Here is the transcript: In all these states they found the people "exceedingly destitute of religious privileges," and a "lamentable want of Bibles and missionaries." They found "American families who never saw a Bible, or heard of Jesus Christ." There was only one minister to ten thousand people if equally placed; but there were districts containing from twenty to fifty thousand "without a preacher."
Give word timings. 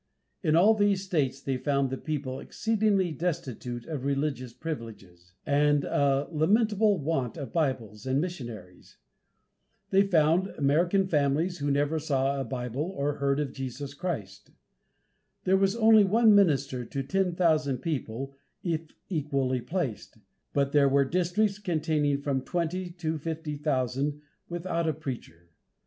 In 0.41 0.55
all 0.55 0.73
these 0.73 1.05
states 1.05 1.39
they 1.39 1.57
found 1.57 1.91
the 1.91 1.95
people 1.99 2.39
"exceedingly 2.39 3.11
destitute 3.11 3.85
of 3.85 4.03
religious 4.03 4.51
privileges," 4.51 5.33
and 5.45 5.83
a 5.83 6.27
"lamentable 6.31 6.97
want 6.97 7.37
of 7.37 7.53
Bibles 7.53 8.07
and 8.07 8.19
missionaries." 8.19 8.97
They 9.91 10.01
found 10.01 10.47
"American 10.57 11.07
families 11.07 11.59
who 11.59 11.69
never 11.69 11.99
saw 11.99 12.41
a 12.41 12.43
Bible, 12.43 12.81
or 12.97 13.17
heard 13.17 13.39
of 13.39 13.53
Jesus 13.53 13.93
Christ." 13.93 14.49
There 15.43 15.55
was 15.55 15.75
only 15.75 16.03
one 16.03 16.33
minister 16.33 16.83
to 16.83 17.03
ten 17.03 17.35
thousand 17.35 17.77
people 17.83 18.35
if 18.63 18.87
equally 19.07 19.61
placed; 19.61 20.17
but 20.51 20.71
there 20.71 20.89
were 20.89 21.05
districts 21.05 21.59
containing 21.59 22.23
from 22.23 22.41
twenty 22.41 22.89
to 22.89 23.19
fifty 23.19 23.55
thousand 23.55 24.19
"without 24.49 24.89
a 24.89 24.93
preacher." 24.93 25.51